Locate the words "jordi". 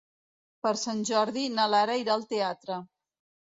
1.09-1.45